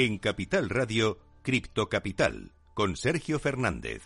[0.00, 4.04] En Capital Radio, Cripto Capital, con Sergio Fernández.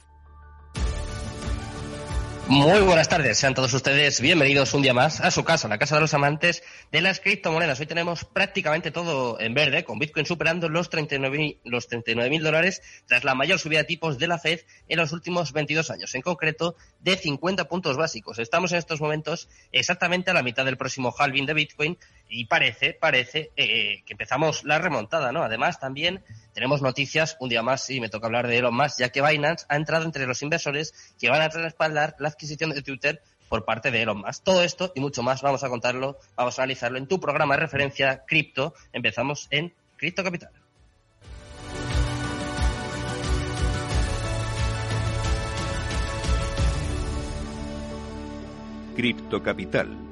[2.48, 5.94] Muy buenas tardes, sean todos ustedes bienvenidos un día más a su casa, la casa
[5.94, 7.78] de los amantes de las criptomonedas.
[7.78, 13.24] Hoy tenemos prácticamente todo en verde, con Bitcoin superando los 39.000 los 39 dólares tras
[13.24, 16.74] la mayor subida de tipos de la Fed en los últimos 22 años, en concreto
[17.00, 18.38] de 50 puntos básicos.
[18.38, 22.94] Estamos en estos momentos exactamente a la mitad del próximo halving de Bitcoin y parece,
[22.94, 25.42] parece eh, que empezamos la remontada, ¿no?
[25.42, 29.10] Además, también tenemos noticias, un día más, y me toca hablar de Elon Musk, ya
[29.10, 33.22] que Binance ha entrado entre los inversores que van a respaldar la adquisición de Twitter
[33.48, 34.44] por parte de Elon Musk.
[34.44, 37.60] Todo esto y mucho más vamos a contarlo, vamos a analizarlo en tu programa de
[37.60, 38.74] referencia cripto.
[38.92, 40.50] Empezamos en Cripto Capital.
[48.94, 50.11] Cripto Capital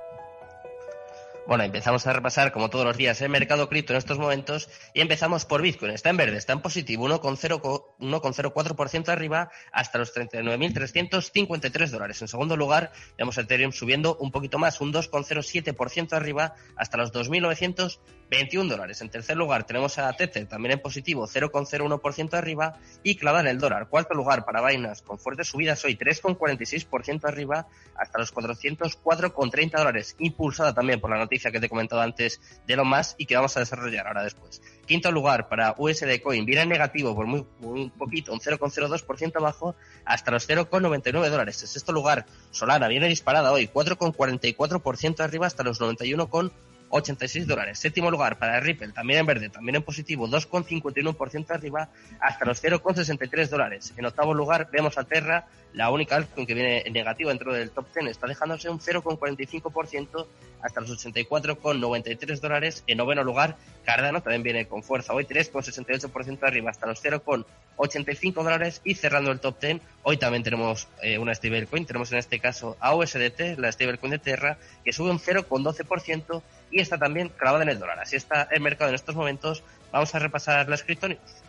[1.47, 5.01] Bueno, empezamos a repasar, como todos los días, el mercado cripto en estos momentos y
[5.01, 5.91] empezamos por Bitcoin.
[5.91, 12.21] Está en verde, está en positivo, 1,04% arriba hasta los 39.353 dólares.
[12.21, 18.67] En segundo lugar, vemos Ethereum subiendo un poquito más, un 2,07% arriba hasta los 2.921
[18.67, 19.01] dólares.
[19.01, 23.57] En tercer lugar, tenemos a Tether también en positivo, 0,01% arriba y clavada en el
[23.57, 23.89] dólar.
[23.89, 30.15] Cuarto lugar para Binance con fuertes subidas hoy, 3,46% arriba hasta los 404,30 dólares.
[30.19, 33.37] Impulsada también por la noticia que te he comentado antes de lo más y que
[33.37, 34.61] vamos a desarrollar ahora después.
[34.85, 39.75] Quinto lugar para USD Coin, viene en negativo por muy, muy poquito, un 0,02% abajo
[40.03, 41.61] hasta los 0,99 dólares.
[41.61, 46.51] En sexto lugar, Solana viene disparada hoy, 4,44% arriba hasta los 91,86
[46.91, 47.79] 86 dólares.
[47.79, 53.49] Séptimo lugar para Ripple, también en verde, también en positivo, 2,51% arriba hasta los 0,63
[53.49, 53.93] dólares.
[53.97, 57.71] En octavo lugar vemos a Terra, la única altcoin que viene en negativo dentro del
[57.71, 60.27] top 10, está dejándose un 0,45%
[60.61, 62.83] hasta los 84,93 dólares.
[62.87, 68.81] En noveno lugar, Cardano también viene con fuerza hoy, 3,68% arriba hasta los 0,85 dólares.
[68.83, 72.77] Y cerrando el top 10, hoy también tenemos eh, una stablecoin, tenemos en este caso
[72.79, 76.41] a USDT, la stablecoin de Terra, que sube un 0,12%
[76.71, 77.99] y está también clavada en el dólar.
[77.99, 79.63] Así está el mercado en estos momentos.
[79.91, 81.43] Vamos a repasar las criptomonedas.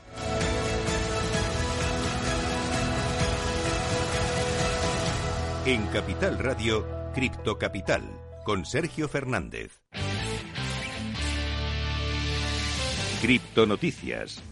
[5.65, 8.03] En Capital Radio, Cripto Capital,
[8.45, 9.81] con Sergio Fernández.
[13.21, 14.43] Cripto Noticias.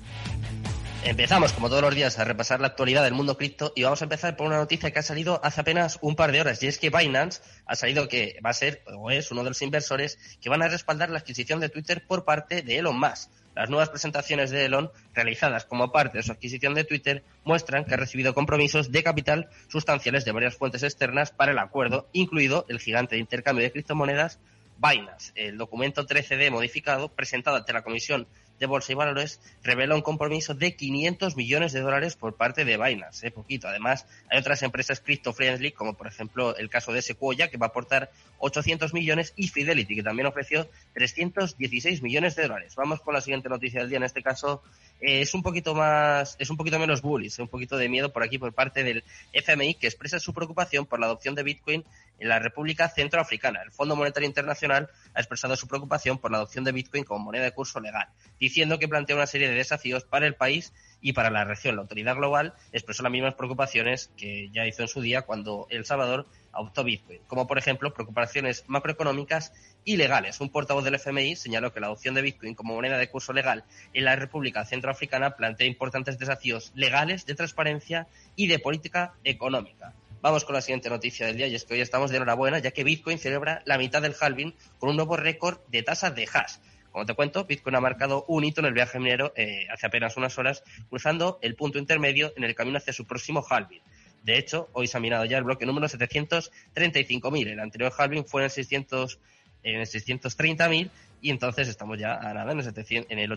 [1.03, 4.05] Empezamos, como todos los días, a repasar la actualidad del mundo cripto y vamos a
[4.05, 6.79] empezar por una noticia que ha salido hace apenas un par de horas y es
[6.79, 10.51] que Binance ha salido que va a ser o es uno de los inversores que
[10.51, 13.31] van a respaldar la adquisición de Twitter por parte de Elon Musk.
[13.57, 17.95] Las nuevas presentaciones de Elon, realizadas como parte de su adquisición de Twitter, muestran que
[17.95, 22.79] ha recibido compromisos de capital sustanciales de varias fuentes externas para el acuerdo, incluido el
[22.79, 24.39] gigante de intercambio de criptomonedas
[24.77, 25.33] Binance.
[25.35, 28.27] El documento 13D modificado, presentado ante la Comisión
[28.61, 32.77] de Bolsa y Valores revela un compromiso de 500 millones de dólares por parte de
[32.77, 33.31] Binance, ¿eh?
[33.31, 33.67] poquito.
[33.67, 37.69] Además, hay otras empresas crypto-friendly, como por ejemplo el caso de Sequoia, que va a
[37.71, 42.75] aportar 800 millones, y Fidelity, que también ofreció 316 millones de dólares.
[42.77, 43.99] Vamos con la siguiente noticia del día.
[43.99, 44.63] En este caso,
[45.01, 48.23] eh, es un poquito más, es un poquito menos bullish, un poquito de miedo por
[48.23, 51.85] aquí por parte del FMI, que expresa su preocupación por la adopción de Bitcoin
[52.21, 53.63] en la República Centroafricana.
[53.63, 57.45] El Fondo Monetario Internacional ha expresado su preocupación por la adopción de Bitcoin como moneda
[57.45, 58.09] de curso legal,
[58.39, 61.77] diciendo que plantea una serie de desafíos para el país y para la región.
[61.77, 65.85] La autoridad global expresó las mismas preocupaciones que ya hizo en su día cuando El
[65.85, 69.53] Salvador adoptó Bitcoin, como por ejemplo preocupaciones macroeconómicas
[69.85, 70.41] y legales.
[70.41, 73.65] Un portavoz del FMI señaló que la adopción de Bitcoin como moneda de curso legal
[73.93, 79.95] en la República Centroafricana plantea importantes desafíos legales, de transparencia y de política económica.
[80.23, 82.73] Vamos con la siguiente noticia del día y es que hoy estamos de enhorabuena ya
[82.73, 86.57] que Bitcoin celebra la mitad del halving con un nuevo récord de tasas de hash.
[86.93, 90.19] Como te cuento, Bitcoin ha marcado un hito en el viaje minero eh, hace apenas
[90.19, 93.81] unas horas, cruzando el punto intermedio en el camino hacia su próximo halving.
[94.23, 97.47] De hecho, hoy se ha minado ya el bloque número 735.000.
[97.49, 99.19] El anterior halving fue en el 600
[99.63, 100.91] en el 630.000
[101.23, 103.33] y entonces estamos ya nada en el, 700, en el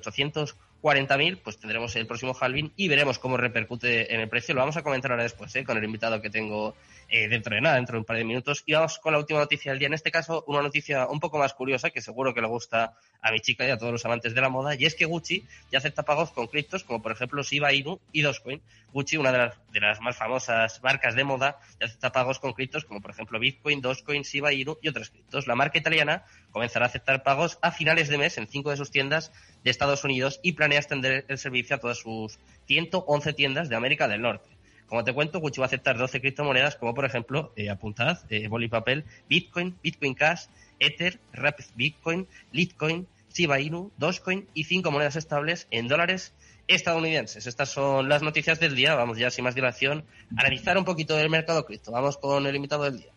[0.83, 4.53] 840.000, pues tendremos el próximo halving y veremos cómo repercute en el precio.
[4.53, 5.63] Lo vamos a comentar ahora después, ¿eh?
[5.63, 6.75] con el invitado que tengo
[7.07, 8.63] eh, dentro de nada, dentro de un par de minutos.
[8.65, 9.87] Y vamos con la última noticia del día.
[9.87, 13.31] En este caso, una noticia un poco más curiosa, que seguro que le gusta a
[13.31, 15.77] mi chica y a todos los amantes de la moda, y es que Gucci ya
[15.77, 18.61] acepta pagos con criptos, como por ejemplo Shiba Inu y Dogecoin.
[18.91, 22.51] Gucci, una de las, de las más famosas marcas de moda, ya acepta pagos con
[22.51, 25.47] criptos, como por ejemplo Bitcoin, Dogecoin, Shiba Inu y otros criptos.
[25.47, 28.91] La marca italiana comenzará a aceptar pagos a finales de mes en cinco de sus
[28.91, 29.31] tiendas
[29.63, 34.07] de Estados Unidos y planea extender el servicio a todas sus 111 tiendas de América
[34.07, 34.49] del Norte.
[34.87, 38.47] como te cuento, Gucci va a aceptar 12 criptomonedas, como por ejemplo, eh, apuntad, eh,
[38.47, 40.45] boli papel, Bitcoin, Bitcoin Cash,
[40.77, 46.33] Ether, Rapid Bitcoin, Litecoin, Shiba Inu, Dogecoin y cinco monedas estables en dólares
[46.67, 47.47] estadounidenses.
[47.47, 48.95] Estas son las noticias del día.
[48.95, 50.05] Vamos ya sin más dilación
[50.37, 51.91] a analizar un poquito el mercado cripto.
[51.91, 53.11] Vamos con el invitado del día.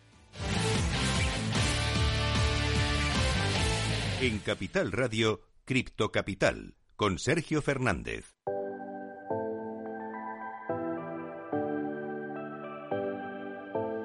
[4.19, 8.37] En Capital Radio, Cripto Capital, con Sergio Fernández.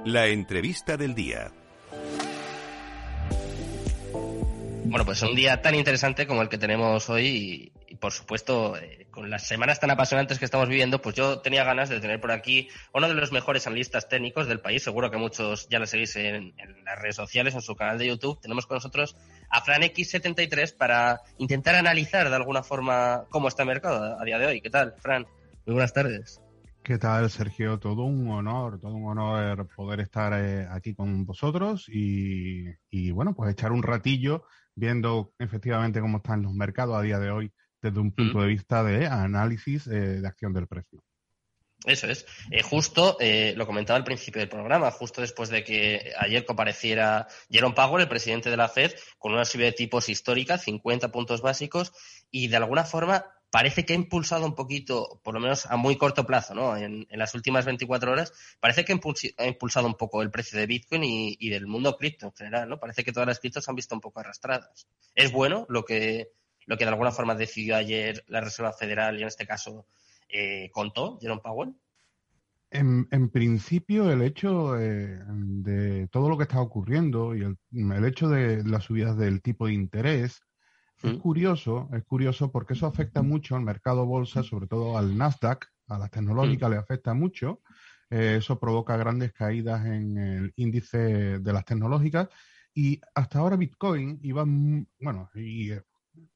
[0.04, 1.52] La entrevista del día.
[4.86, 9.06] Bueno, pues un día tan interesante como el que tenemos hoy y, por supuesto, eh,
[9.12, 12.32] con las semanas tan apasionantes que estamos viviendo, pues yo tenía ganas de tener por
[12.32, 14.82] aquí uno de los mejores analistas técnicos del país.
[14.82, 18.08] Seguro que muchos ya lo seguís en, en las redes sociales, en su canal de
[18.08, 18.40] YouTube.
[18.40, 19.16] Tenemos con nosotros
[19.52, 24.38] a Fran X73 para intentar analizar de alguna forma cómo está el mercado a día
[24.38, 24.60] de hoy.
[24.60, 25.26] ¿Qué tal, Fran?
[25.66, 26.40] Muy buenas tardes.
[26.82, 27.78] ¿Qué tal, Sergio?
[27.78, 33.52] Todo un honor, todo un honor poder estar eh, aquí con vosotros y, bueno, pues
[33.52, 34.44] echar un ratillo
[34.74, 38.82] viendo efectivamente cómo están los mercados a día de hoy desde un punto de vista
[38.82, 41.04] de análisis eh, de acción del precio.
[41.84, 42.26] Eso es.
[42.50, 47.74] Eh, justo, lo comentaba al principio del programa, justo después de que ayer compareciera Jerome
[47.74, 51.92] Powell, el presidente de la Fed, con una subida de tipos histórica, 50 puntos básicos,
[52.30, 55.98] y de alguna forma parece que ha impulsado un poquito, por lo menos a muy
[55.98, 56.74] corto plazo, ¿no?
[56.74, 61.04] En, las últimas 24 horas, parece que ha impulsado un poco el precio de Bitcoin
[61.04, 62.80] y, del mundo cripto en general, ¿no?
[62.80, 64.88] Parece que todas las criptos se han visto un poco arrastradas.
[65.14, 66.30] Es bueno lo que,
[66.64, 69.86] lo que de alguna forma decidió ayer la Reserva Federal y en este caso
[70.32, 71.74] eh, contó Jerome Powell.
[72.70, 78.64] En, principio, el hecho de, todo lo que está ocurriendo y el, el hecho de
[78.64, 80.40] las subidas del tipo de interés
[81.02, 85.66] es curioso, es curioso porque eso afecta mucho al mercado bolsa, sobre todo al Nasdaq,
[85.88, 87.60] a las tecnológicas le afecta mucho.
[88.08, 92.28] Eh, eso provoca grandes caídas en el índice de las tecnológicas
[92.74, 94.44] y hasta ahora Bitcoin iba,
[95.00, 95.82] bueno, y eh,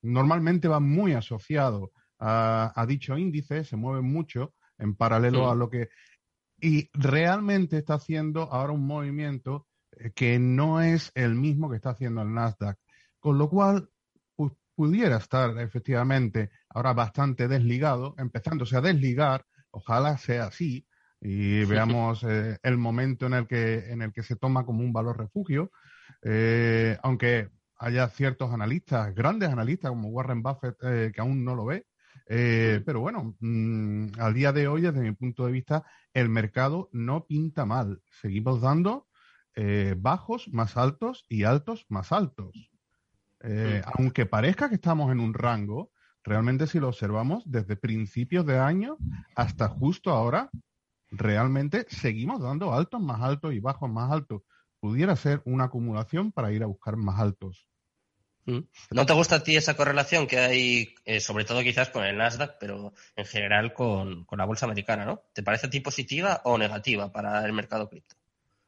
[0.02, 5.88] normalmente va muy asociado a, dicho índice, se mueve mucho en paralelo a lo que...
[6.58, 11.90] Y realmente está haciendo ahora un movimiento eh, que no es el mismo que está
[11.90, 12.78] haciendo el Nasdaq.
[13.20, 13.90] Con lo cual,
[14.76, 20.86] pudiera estar efectivamente ahora bastante desligado, empezándose a desligar, ojalá sea así,
[21.20, 24.92] y veamos eh, el momento en el que en el que se toma como un
[24.92, 25.72] valor refugio,
[26.22, 27.48] eh, aunque
[27.78, 31.86] haya ciertos analistas, grandes analistas como Warren Buffett, eh, que aún no lo ve.
[32.26, 37.26] Pero bueno, mm, al día de hoy, desde mi punto de vista, el mercado no
[37.26, 38.02] pinta mal.
[38.20, 39.06] Seguimos dando
[39.96, 42.70] bajos más altos y altos más altos.
[43.40, 45.92] Eh, aunque parezca que estamos en un rango,
[46.24, 48.96] realmente si lo observamos desde principios de año
[49.36, 50.50] hasta justo ahora,
[51.10, 54.42] realmente seguimos dando altos más altos y bajos más altos.
[54.80, 57.68] Pudiera ser una acumulación para ir a buscar más altos.
[58.46, 62.16] ¿No te gusta a ti esa correlación que hay, eh, sobre todo quizás con el
[62.16, 65.22] Nasdaq, pero en general con, con la bolsa americana, ¿no?
[65.32, 68.14] ¿Te parece a ti positiva o negativa para el mercado cripto?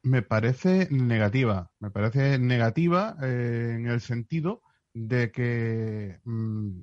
[0.03, 1.71] Me parece negativa.
[1.79, 4.61] Me parece negativa eh, en el sentido
[4.93, 6.79] de que mm,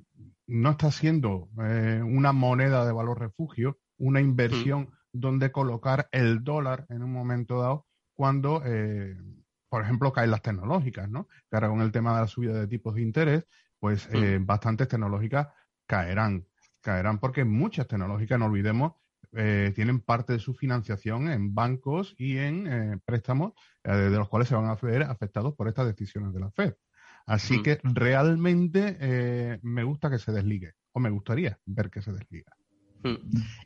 [0.47, 6.85] no está siendo eh, una moneda de valor refugio, una inversión donde colocar el dólar
[6.89, 9.15] en un momento dado cuando, eh,
[9.69, 11.27] por ejemplo, caen las tecnológicas, ¿no?
[11.49, 13.47] Que ahora con el tema de la subida de tipos de interés,
[13.79, 14.09] pues
[14.41, 15.47] bastantes tecnológicas
[15.85, 16.45] caerán.
[16.81, 18.93] Caerán porque muchas tecnológicas, no olvidemos,
[19.33, 24.29] eh, tienen parte de su financiación en bancos y en eh, préstamos eh, de los
[24.29, 26.75] cuales se van a ver afectados por estas decisiones de la Fed.
[27.25, 32.55] Así que realmente me gusta que se desligue, o me gustaría ver que se desliga.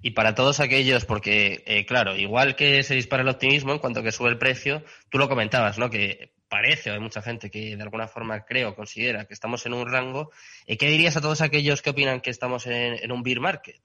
[0.02, 4.12] Y para todos aquellos, porque claro, igual que se dispara el optimismo en cuanto que
[4.12, 5.90] sube el precio, tú lo comentabas, ¿no?
[5.90, 9.74] Que parece, o hay mucha gente que de alguna forma creo, considera que estamos en
[9.74, 10.32] un rango.
[10.68, 13.82] ¿Qué dirías a todos aquellos que opinan que estamos en un bear market?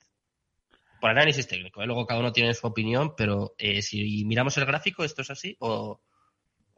[1.00, 1.82] por análisis técnico.
[1.82, 1.86] ¿eh?
[1.86, 5.56] Luego cada uno tiene su opinión, pero eh, si miramos el gráfico, ¿esto es así
[5.60, 6.00] o,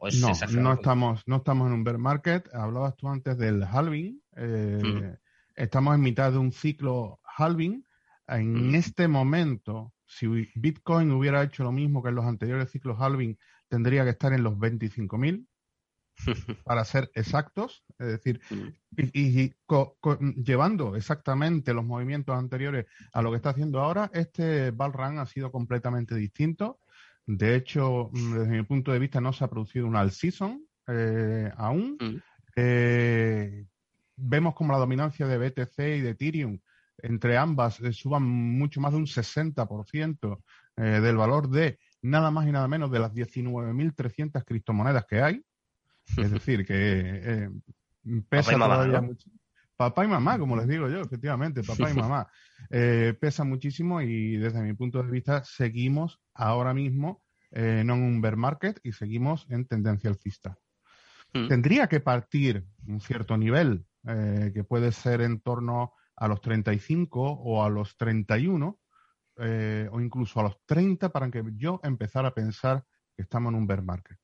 [0.01, 2.47] es no, No estamos, no estamos en un bear market.
[2.53, 4.21] Hablabas tú antes del halving.
[4.37, 5.17] Eh,
[5.55, 7.85] estamos en mitad de un ciclo halving.
[8.29, 13.37] En este momento, si Bitcoin hubiera hecho lo mismo que en los anteriores ciclos halving,
[13.67, 15.45] tendría que estar en los 25.000
[16.65, 18.67] para ser exactos, es decir, mm.
[19.13, 19.53] y,
[20.43, 25.25] llevando exactamente los movimientos anteriores a lo que está haciendo ahora, este bull run ha
[25.25, 26.79] sido completamente distinto.
[27.25, 30.65] De hecho, mm, desde mi punto de vista, no se ha producido un all season
[30.87, 31.97] eh, aún.
[31.99, 32.21] Mm.
[32.55, 33.65] Eh,
[34.17, 36.59] vemos como la dominancia de BTC y de Ethereum
[37.03, 40.41] entre ambas eh, suban mucho más de un 60%
[40.75, 45.43] del valor de nada más y nada menos de las 19.300 criptomonedas que hay.
[46.17, 47.49] Es decir, que
[48.29, 49.29] pesa todavía mucho.
[49.75, 52.29] Papá y mamá, como les digo yo, efectivamente, papá y mamá.
[52.69, 58.21] pesa muchísimo y desde mi punto de vista seguimos ahora mismo eh, no en un
[58.21, 60.57] bear market y seguimos en tendencia alcista.
[61.33, 61.47] Mm.
[61.47, 67.21] Tendría que partir un cierto nivel, eh, que puede ser en torno a los 35
[67.21, 68.79] o a los 31,
[69.37, 72.83] eh, o incluso a los 30, para que yo empezara a pensar
[73.15, 74.19] que estamos en un bear market.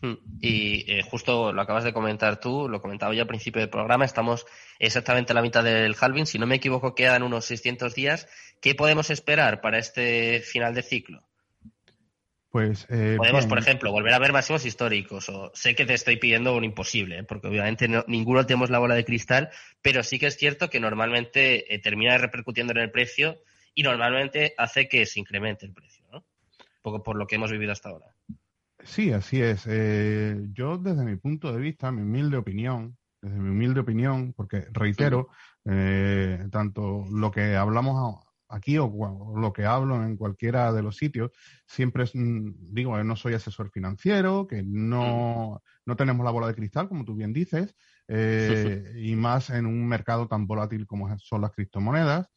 [0.00, 0.14] Mm.
[0.40, 4.46] Y justo lo acabas de comentar tú, lo comentaba yo al principio del programa, estamos
[4.78, 8.28] exactamente a la mitad del halving, si no me equivoco quedan unos 600 días.
[8.60, 11.27] ¿Qué podemos esperar para este final de ciclo?
[12.50, 15.28] Pues, eh, Podemos, por ejemplo, volver a ver máximos históricos.
[15.28, 17.24] O sé que te estoy pidiendo un imposible, ¿eh?
[17.24, 19.50] porque obviamente ninguno tenemos la bola de cristal,
[19.82, 23.38] pero sí que es cierto que normalmente eh, termina repercutiendo en el precio
[23.74, 26.18] y normalmente hace que se incremente el precio, ¿no?
[26.18, 28.06] Un poco por lo que hemos vivido hasta ahora.
[28.82, 29.64] Sí, así es.
[30.54, 35.28] yo, desde mi punto de vista, mi humilde opinión, desde mi humilde opinión, porque reitero,
[36.50, 38.90] tanto lo que hablamos aquí o,
[39.36, 41.30] lo que hablo en cualquiera de los sitios,
[41.66, 46.54] siempre es, mm, digo, no soy asesor financiero, que no, no tenemos la bola de
[46.54, 47.74] cristal, como tú bien dices,
[48.08, 52.28] eh, y más en un mercado tan volátil como son las criptomonedas.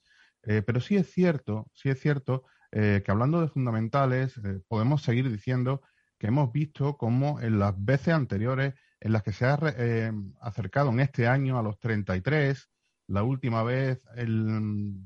[0.43, 5.29] Eh, pero sí es cierto, sí es cierto eh, que hablando de fundamentales, podemos seguir
[5.29, 5.81] diciendo
[6.17, 9.59] que hemos visto cómo en las veces anteriores en las que se ha
[10.41, 12.69] acercado en este año a los 33,
[13.11, 14.03] la última vez,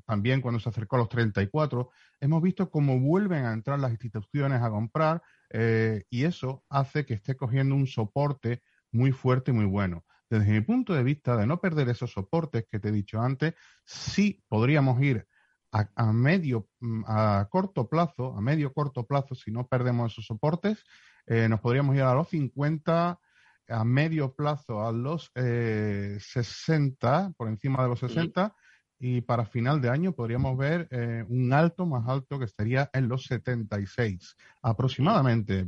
[0.05, 4.61] también cuando se acercó a los 34, hemos visto cómo vuelven a entrar las instituciones
[4.61, 9.65] a comprar eh, y eso hace que esté cogiendo un soporte muy fuerte y muy
[9.65, 10.05] bueno.
[10.29, 13.53] Desde mi punto de vista, de no perder esos soportes que te he dicho antes,
[13.83, 15.27] sí podríamos ir
[15.71, 20.85] a, medio, mm, a corto plazo, a medio corto plazo, si no perdemos esos soportes,
[21.25, 23.19] eh, nos podríamos ir a los 50,
[23.67, 28.55] a medio plazo a los 60, eh, por encima de los 60,
[28.99, 33.07] y para final de año podríamos ver eh, un alto más alto que estaría en
[33.07, 35.65] los 76 aproximadamente,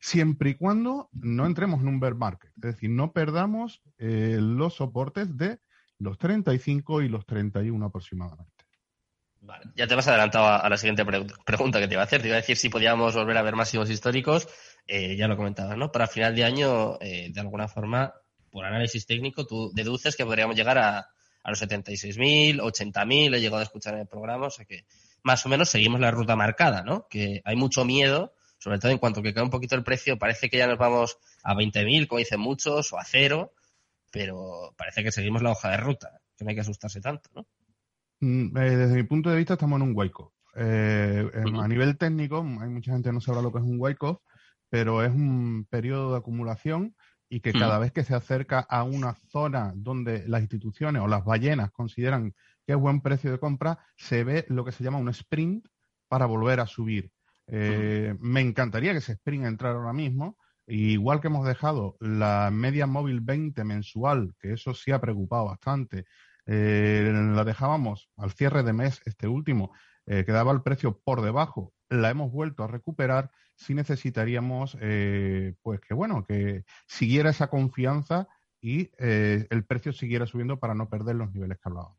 [0.00, 4.74] siempre y cuando no entremos en un bear market, es decir, no perdamos eh, los
[4.74, 5.58] soportes de
[5.98, 8.58] los 35 y los 31 aproximadamente.
[9.40, 9.64] Vale.
[9.76, 11.04] Ya te vas adelantado a, la siguiente
[11.46, 12.20] pregunta que te iba a hacer.
[12.20, 14.48] Te iba a decir si podíamos volver a ver máximos históricos
[14.88, 15.92] eh, ya lo comentabas, ¿no?
[15.92, 18.14] Para final de año, eh, de alguna forma,
[18.50, 23.60] por análisis técnico, tú deduces que podríamos llegar a, a los 76.000, 80.000, he llegado
[23.60, 24.86] a escuchar en el programa, o sea que
[25.22, 27.06] más o menos seguimos la ruta marcada, ¿no?
[27.08, 30.48] Que hay mucho miedo, sobre todo en cuanto que cae un poquito el precio, parece
[30.48, 33.52] que ya nos vamos a 20.000, como dicen muchos, o a cero,
[34.10, 37.46] pero parece que seguimos la hoja de ruta, que no hay que asustarse tanto, ¿no?
[38.20, 42.68] Mm, eh, desde mi punto de vista estamos en un wake A nivel técnico, hay
[42.68, 44.18] mucha gente que no sabrá lo que es un wake
[44.70, 46.94] pero es un periodo de acumulación
[47.28, 51.24] y que cada vez que se acerca a una zona donde las instituciones o las
[51.24, 52.34] ballenas consideran
[52.66, 55.66] que es buen precio de compra, se ve lo que se llama un sprint
[56.08, 57.10] para volver a subir.
[57.46, 60.38] Eh, me encantaría que ese sprint entrara ahora mismo.
[60.66, 66.04] Igual que hemos dejado la media móvil 20 mensual, que eso sí ha preocupado bastante,
[66.44, 69.72] eh, la dejábamos al cierre de mes, este último,
[70.06, 75.80] eh, quedaba el precio por debajo, la hemos vuelto a recuperar sí necesitaríamos, eh, pues
[75.80, 78.28] que bueno, que siguiera esa confianza
[78.60, 81.98] y eh, el precio siguiera subiendo para no perder los niveles que hablábamos.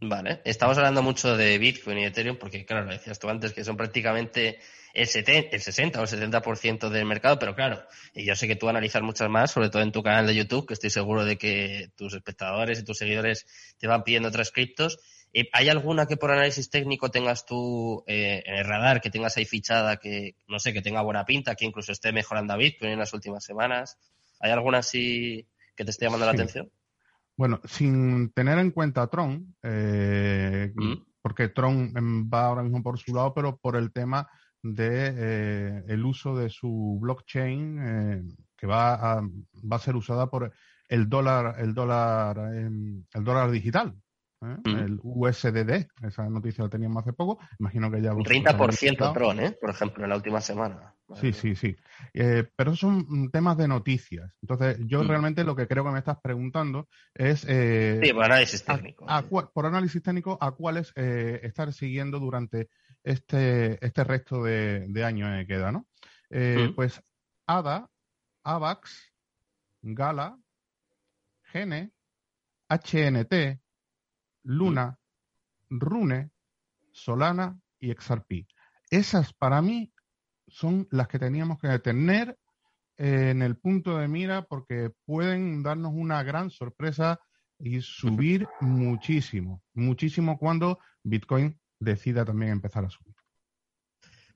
[0.00, 3.64] Vale, estamos hablando mucho de Bitcoin y Ethereum porque, claro, lo decías tú antes, que
[3.64, 4.58] son prácticamente
[4.94, 7.82] el, 70, el 60 o el 70% del mercado, pero claro,
[8.14, 10.66] y yo sé que tú analizas muchas más, sobre todo en tu canal de YouTube,
[10.66, 13.46] que estoy seguro de que tus espectadores y tus seguidores
[13.78, 14.98] te van pidiendo otras criptos.
[15.32, 19.36] Eh, ¿Hay alguna que por análisis técnico tengas tú eh, en el radar, que tengas
[19.36, 22.92] ahí fichada, que no sé, que tenga buena pinta, que incluso esté mejorando a Bitcoin
[22.92, 23.98] en las últimas semanas?
[24.40, 26.70] ¿Hay alguna así que te esté llamando la atención?
[27.36, 30.94] Bueno, sin tener en cuenta Tron, eh, mm.
[31.22, 31.92] porque Tron
[32.32, 34.28] va ahora mismo por su lado, pero por el tema
[34.62, 40.52] de el uso de su blockchain que va a, va a ser usada por
[40.88, 43.94] el dólar, el dólar, em, el dólar digital,
[44.42, 44.56] ¿eh?
[44.64, 48.12] el USDD, esa noticia la teníamos hace poco, imagino que ya...
[48.12, 49.52] Un 30% Tron, ¿eh?
[49.52, 50.94] por ejemplo, en la última semana.
[51.14, 51.76] sí, sí, sí.
[52.14, 54.32] Eh, pero son mm, temas de noticias.
[54.42, 55.08] Entonces, yo mm.
[55.08, 57.46] realmente lo que creo que me estás preguntando es...
[57.48, 59.06] Eh, sí, por análisis técnico.
[59.54, 62.68] por análisis técnico, a cuáles estar siguiendo durante
[63.02, 65.86] este, este resto de, año que queda, ¿no?
[66.30, 66.74] Mm.
[66.74, 67.02] Pues
[67.46, 67.88] ADA,
[68.44, 69.12] AVAX,
[69.82, 70.38] Gala,
[71.52, 71.92] Gene,
[72.68, 73.61] HNT,
[74.44, 74.98] Luna,
[75.70, 76.30] Rune,
[76.90, 78.46] Solana y XRP.
[78.90, 79.92] esas para mí
[80.46, 82.38] son las que teníamos que tener
[82.96, 87.20] en el punto de mira porque pueden darnos una gran sorpresa
[87.58, 93.14] y subir muchísimo, muchísimo cuando Bitcoin decida también empezar a subir.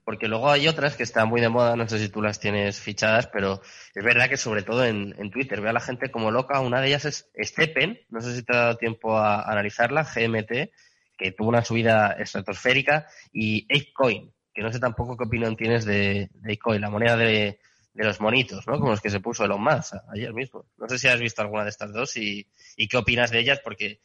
[0.07, 2.79] Porque luego hay otras que están muy de moda, no sé si tú las tienes
[2.79, 3.61] fichadas, pero
[3.93, 6.61] es verdad que sobre todo en, Twitter veo a la gente como loca.
[6.61, 10.71] Una de ellas es Steppen, no sé si te ha dado tiempo a, analizarla, GMT,
[11.17, 16.29] que tuvo una subida estratosférica, y Apecoin, que no sé tampoco qué opinión tienes de,
[16.31, 17.59] de la moneda de,
[17.93, 18.79] de los monitos, ¿no?
[18.79, 20.67] Como los que se puso Elon Musk ayer mismo.
[20.77, 22.47] No sé si has visto alguna de estas dos y,
[22.89, 23.99] qué opinas de ellas, porque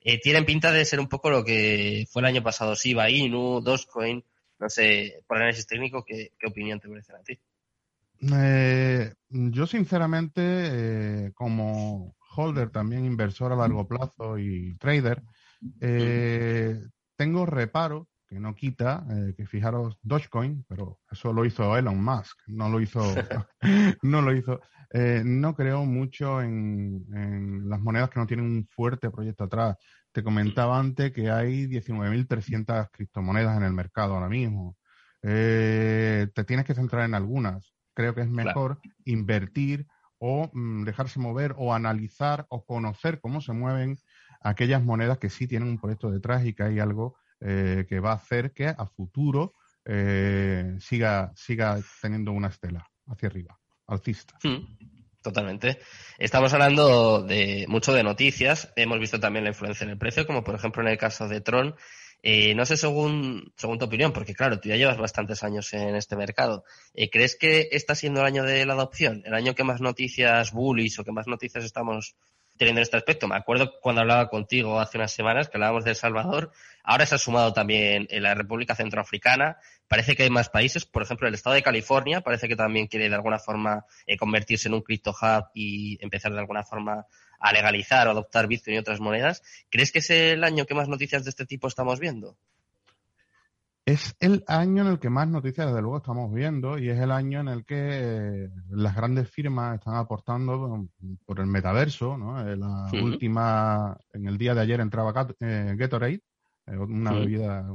[0.00, 3.60] eh, tienen pinta de ser un poco lo que fue el año pasado Shiba Inu,
[3.60, 4.24] Dogecoin,
[4.58, 7.38] no sé, por análisis técnico, ¿qué, opinión te parece a ti?
[8.32, 15.22] Eh, yo sinceramente, eh, como holder, también inversor a largo plazo y trader,
[17.16, 22.36] tengo reparo que no quita eh, que fijaros Dogecoin, pero eso lo hizo Elon Musk,
[22.48, 23.00] no lo hizo,
[24.02, 24.60] no lo hizo.
[24.90, 27.04] Eh, no creo mucho en,
[27.68, 29.76] las monedas que no tienen un fuerte proyecto atrás.
[30.14, 34.76] Te comentaba antes que hay 19.300 criptomonedas en el mercado ahora mismo.
[35.22, 37.74] Eh, te tienes que centrar en algunas.
[37.94, 43.54] Creo que es mejor invertir o mm, dejarse mover o analizar o conocer cómo se
[43.54, 43.98] mueven
[44.40, 48.12] aquellas monedas que sí tienen un proyecto detrás y que hay algo eh, que va
[48.12, 49.54] a hacer que a futuro
[49.84, 54.38] eh, siga, siga teniendo una estela hacia arriba, alcista.
[54.44, 54.78] Hmm,
[55.24, 55.78] totalmente.
[56.18, 58.72] Estamos hablando de mucho de noticias.
[58.76, 61.40] Hemos visto también la influencia en el precio, como por ejemplo en el caso de
[61.40, 61.74] Tron.
[62.22, 65.96] Eh, no sé según, según tu opinión, porque claro, tú ya llevas bastantes años en
[65.96, 66.64] este mercado.
[67.10, 69.22] ¿Crees que está siendo el año de la adopción?
[69.24, 72.16] ¿El año que más noticias bullish o que más noticias estamos
[72.56, 73.28] teniendo en este aspecto?
[73.28, 76.52] Me acuerdo cuando hablaba contigo hace unas semanas que hablábamos de El Salvador
[76.86, 79.56] Ahora se ha sumado también en la República Centroafricana.
[79.88, 83.08] Parece que hay más países, por ejemplo, el estado de California parece que también quiere
[83.08, 87.06] de alguna forma eh, convertirse en un crypto hub y empezar de alguna forma
[87.40, 89.42] a legalizar o adoptar Bitcoin y otras monedas.
[89.70, 92.36] ¿Crees que es el año que más noticias de este tipo estamos viendo?
[93.86, 97.10] Es el año en el que más noticias, desde luego, estamos viendo y es el
[97.10, 100.88] año en el que eh, las grandes firmas están aportando
[101.26, 102.16] por el metaverso.
[102.16, 102.48] ¿no?
[102.48, 106.22] Eh, la última, en el día de ayer entraba Gatorade
[106.66, 107.66] eh, una bebida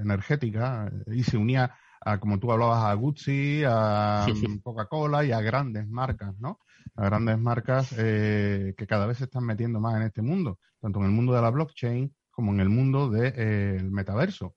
[0.00, 4.26] energética, eh, y se unía a, como tú hablabas, a Gucci, a
[4.62, 6.60] Coca-Cola y a grandes marcas, ¿no?
[6.94, 11.00] A grandes marcas eh, que cada vez se están metiendo más en este mundo, tanto
[11.00, 14.54] en el mundo de la blockchain como en el mundo del metaverso.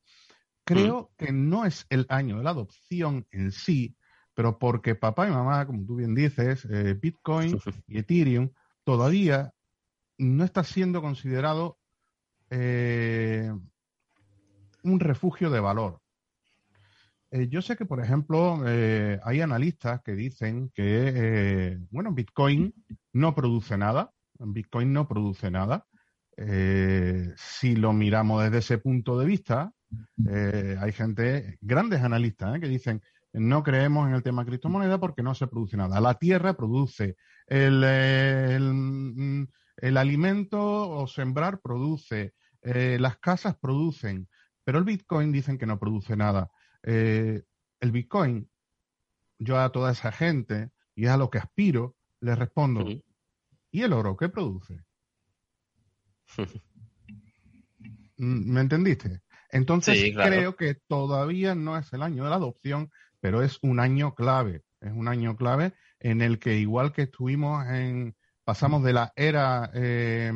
[0.74, 3.96] Creo que no es el año de la adopción en sí,
[4.34, 6.68] pero porque papá y mamá, como tú bien dices,
[7.00, 7.58] Bitcoin
[7.88, 8.50] y Ethereum
[8.84, 9.54] todavía
[10.18, 11.80] no está siendo considerado
[12.52, 13.52] eh,
[14.84, 16.00] un refugio de valor.
[17.32, 22.74] Eh, yo sé que, por ejemplo, eh, hay analistas que dicen que, bueno, Bitcoin
[23.14, 24.12] no produce nada.
[24.38, 25.88] Bitcoin no produce nada.
[27.38, 29.74] si lo miramos desde ese punto de vista,
[30.28, 33.02] hay gente, grandes analistas, que dicen
[33.34, 36.02] no creemos en el tema criptomoneda porque no se produce nada.
[36.02, 37.16] La tierra produce,
[37.48, 37.84] el,
[39.78, 44.28] el alimento o sembrar produce, eh, las casas producen,
[44.64, 46.52] pero el Bitcoin dicen que no produce nada.
[46.84, 47.42] Eh,
[47.80, 48.50] el Bitcoin,
[49.40, 52.86] yo a toda esa gente, y es a lo que aspiro, les respondo,
[53.72, 54.84] ¿y el oro qué produce?
[58.18, 59.22] Mm, ¿Me entendiste?
[59.52, 64.16] Entonces creo que todavía no es el año de la adopción, pero es un año
[64.16, 64.64] clave.
[64.80, 69.70] Es un año clave en el que igual que estuvimos en, pasamos de la era
[69.74, 70.34] eh,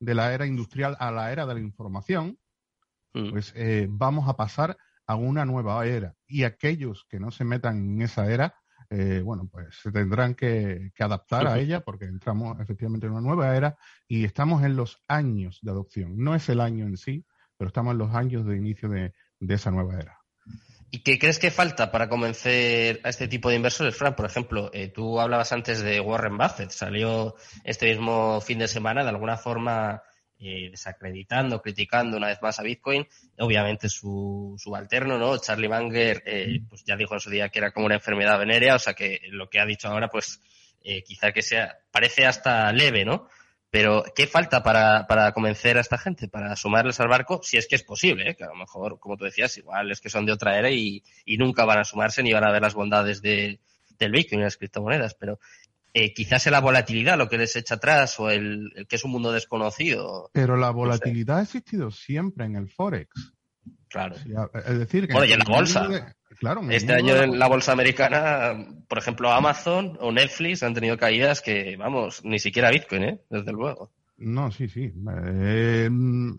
[0.00, 2.38] de la era industrial a la era de la información,
[3.12, 3.30] mm.
[3.30, 6.14] pues eh, vamos a pasar a una nueva era.
[6.26, 8.54] Y aquellos que no se metan en esa era,
[8.88, 13.56] eh, bueno, pues se tendrán que, adaptar a ella porque entramos efectivamente en una nueva
[13.56, 13.76] era
[14.08, 16.16] y estamos en los años de adopción.
[16.16, 17.24] No es el año en sí,
[17.60, 19.12] pero estamos en los años de inicio de
[19.54, 20.18] esa nueva era.
[20.90, 24.16] ¿Y qué crees que falta para convencer a este tipo de inversores, Frank?
[24.16, 29.02] Por ejemplo, eh, tú hablabas antes de Warren Buffett, salió este mismo fin de semana
[29.02, 30.02] de alguna forma
[30.38, 33.06] eh, desacreditando, criticando una vez más a Bitcoin.
[33.38, 35.36] Obviamente su subalterno, ¿no?
[35.36, 38.76] Charlie Munger, eh, pues ya dijo en su día que era como una enfermedad venérea,
[38.76, 40.40] o sea que lo que ha dicho ahora, pues
[41.04, 43.28] quizá que sea, parece hasta leve, ¿no?
[43.70, 47.40] Pero, ¿qué falta para, para convencer a esta gente, para sumarles al barco?
[47.42, 48.34] Si es que es posible, ¿eh?
[48.34, 51.04] que a lo mejor, como tú decías, igual es que son de otra era y,
[51.38, 53.60] nunca van a sumarse ni van a ver las bondades de,
[53.96, 55.14] del Bitcoin y las criptomonedas.
[55.14, 55.38] Pero
[55.94, 59.12] eh, quizás es la volatilidad lo que les echa atrás o el, que es un
[59.12, 60.30] mundo desconocido.
[60.32, 63.32] Pero la volatilidad ha existido siempre en el Forex.
[63.88, 64.16] Claro.
[64.16, 66.16] es decir, que bueno, y en la bolsa.
[66.38, 71.42] Claro, este año en la bolsa americana, por ejemplo, Amazon o Netflix han tenido caídas
[71.42, 73.20] que, vamos, ni siquiera Bitcoin, ¿eh?
[73.28, 73.90] Desde luego.
[74.20, 74.92] No, sí, sí.
[75.32, 75.88] Eh,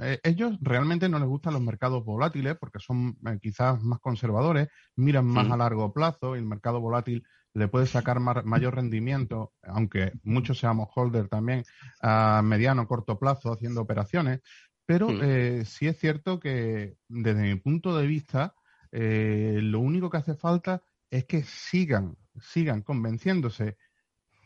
[0.01, 4.67] eh, ellos realmente no les gustan los mercados volátiles porque son eh, quizás más conservadores,
[4.95, 7.23] miran más a largo plazo y el mercado volátil
[7.53, 11.63] le puede sacar mayor rendimiento, aunque muchos seamos holder también
[12.01, 14.41] a mediano o corto plazo haciendo operaciones.
[14.85, 15.09] Pero
[15.65, 18.53] sí es cierto que desde mi punto de vista,
[18.91, 23.77] lo único que hace falta es que sigan, sigan convenciéndose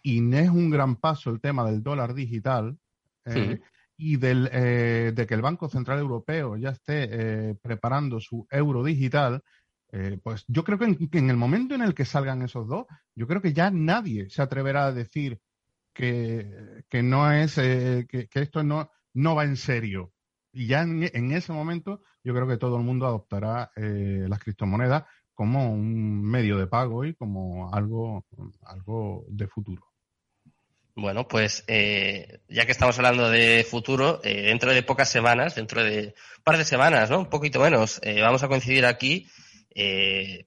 [0.06, 2.78] y es un gran paso el tema del dólar digital,
[3.26, 3.60] eh,
[3.98, 8.84] y del, eh, de que el Banco Central Europeo ya esté eh, preparando su euro
[8.84, 9.44] digital,
[10.24, 13.42] pues yo creo que en, el momento en el que salgan esos dos, yo creo
[13.42, 15.40] que ya nadie se atreverá a decir
[15.94, 20.12] que, que no es, que, esto no, no va en serio.
[20.56, 25.04] Y ya en, en, ese momento yo creo que todo el mundo adoptará las criptomonedas
[25.36, 28.26] como un medio de pago y como algo,
[28.64, 29.84] algo de futuro.
[30.96, 35.84] Bueno, pues eh, ya que estamos hablando de futuro, eh, dentro de pocas semanas, dentro
[35.84, 37.20] de un par de semanas, ¿no?
[37.20, 39.28] Un poquito menos, eh, vamos a coincidir aquí.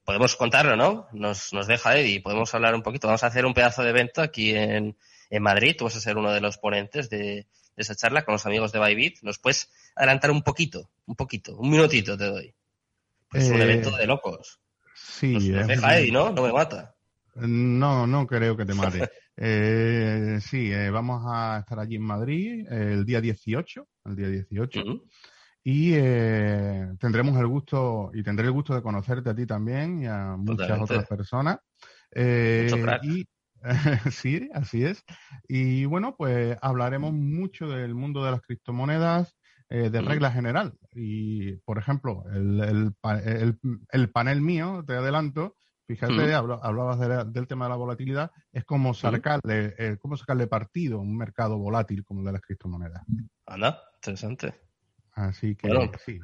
[0.03, 1.07] podemos contarlo, ¿no?
[1.13, 3.07] Nos, nos deja Eddie, podemos hablar un poquito.
[3.07, 4.97] Vamos a hacer un pedazo de evento aquí en,
[5.29, 5.75] en Madrid.
[5.77, 7.45] Tú vas a ser uno de los ponentes de,
[7.81, 9.21] esa charla con los amigos de Bybit.
[9.21, 10.89] ¿Nos puedes adelantar un poquito?
[11.05, 12.53] Un poquito, un minutito te doy.
[13.29, 14.59] Pues es un evento de locos.
[14.95, 15.33] Sí.
[15.33, 16.31] Nos, deja Eddie, ¿no?
[16.31, 16.95] No me mata.
[17.35, 19.09] No, no creo que te mate.
[19.41, 24.81] Eh, sí, eh, vamos a estar allí en Madrid el día 18, el día 18.
[25.63, 30.07] Y eh, tendremos el gusto, y tendré el gusto de conocerte a ti también y
[30.07, 31.57] a muchas otras personas.
[32.13, 33.25] y
[34.11, 35.03] sí, así es.
[35.47, 39.35] Y bueno, pues hablaremos mucho del mundo de las criptomonedas,
[39.69, 40.73] de regla general.
[40.95, 42.91] Y, por ejemplo, el,
[43.91, 45.55] el, panel mío, te adelanto,
[45.89, 51.17] Fíjate, hablabas del tema de la volatilidad, es como sacarle, eh, sacarle partido a un
[51.17, 53.01] mercado volátil como el de las criptomonedas.
[53.47, 54.53] Anda, interesante.
[55.13, 55.67] Así que
[56.05, 56.19] sí,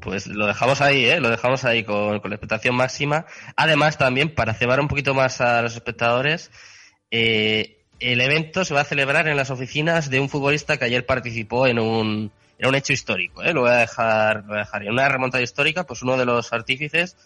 [0.00, 1.18] Pues lo dejamos ahí, ¿eh?
[1.20, 3.26] Lo dejamos ahí con, la expectación máxima.
[3.56, 6.52] Además, también, para cebar un poquito más a los espectadores,
[7.10, 11.04] eh, el evento se va a celebrar en las oficinas de un futbolista que ayer
[11.04, 13.52] participó en un, en un hecho histórico, ¿eh?
[13.52, 14.82] Lo voy a dejar, lo voy a dejar.
[14.82, 17.16] En una remontada histórica, pues uno de los artífices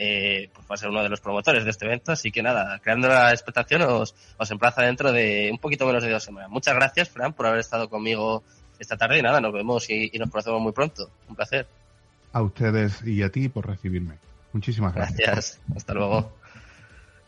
[0.00, 2.12] eh, pues va a ser uno de los promotores de este evento.
[2.12, 6.10] Así que nada, creando la expectación, os, os emplaza dentro de un poquito menos de
[6.10, 6.50] dos semanas.
[6.50, 8.44] Muchas gracias, Fran, por haber estado conmigo
[8.78, 11.10] esta tarde y nada, nos vemos y, nos conocemos muy pronto.
[11.28, 11.66] Un placer.
[12.32, 14.18] A ustedes y a ti por recibirme.
[14.52, 15.18] Muchísimas gracias.
[15.18, 15.60] Gracias.
[15.76, 16.37] Hasta luego.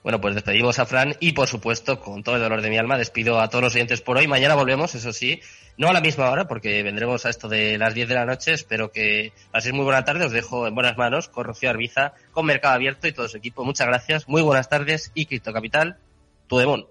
[0.02, 2.96] Bueno, pues despedimos a Fran y, por supuesto, con todo el dolor de mi alma,
[2.96, 4.26] despido a todos los oyentes por hoy.
[4.26, 5.40] Mañana volvemos, eso sí,
[5.76, 8.54] no a la misma hora, porque vendremos a esto de las 10 de la noche.
[8.54, 10.24] Espero que paséis muy buena tarde.
[10.24, 13.64] Os dejo en buenas manos con Rocío Arbiza, con Mercado Abierto y todo su equipo.
[13.64, 15.98] Muchas gracias, muy buenas tardes y Cripto Capital,
[16.46, 16.86] tu demon.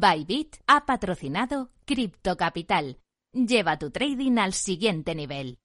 [0.00, 3.00] Bybit ha patrocinado Crypto Capital.
[3.34, 5.58] Lleva tu trading al siguiente nivel.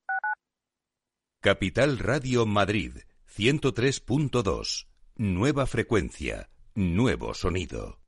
[1.41, 2.97] Capital Radio Madrid
[3.33, 4.87] 103.2.
[5.15, 8.01] Nueva frecuencia, nuevo sonido.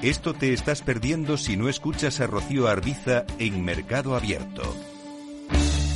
[0.00, 4.62] Esto te estás perdiendo si no escuchas a Rocío Arbiza en Mercado Abierto.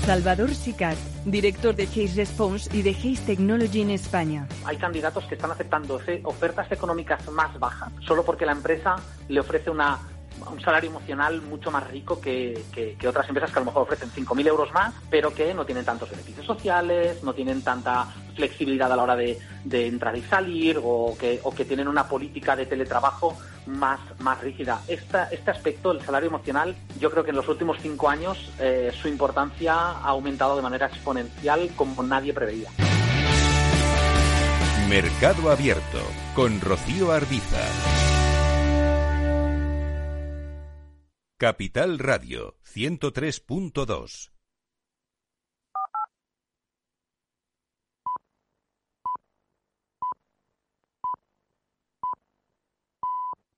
[0.06, 4.48] Salvador Sicat, director de Hays Response y de Hays Technology en España.
[4.64, 8.96] Hay candidatos que están aceptando ofertas económicas más bajas solo porque la empresa
[9.28, 10.00] le ofrece una
[10.50, 12.64] un salario emocional mucho más rico que,
[13.06, 16.10] otras empresas que a lo mejor ofrecen 5.000 euros más, pero que no tienen tantos
[16.10, 19.38] beneficios sociales, no tienen tanta flexibilidad a la hora de,
[19.70, 23.36] entrar y salir o que, o que tienen una política de teletrabajo
[23.66, 24.80] más, más rígida.
[24.88, 29.08] este aspecto, el salario emocional, yo creo que en los últimos cinco años eh, su
[29.08, 32.70] importancia ha aumentado de manera exponencial como nadie preveía.
[34.88, 36.00] Mercado Abierto
[36.34, 37.60] con Rocío Arbiza.
[41.38, 44.31] Capital Radio 103.2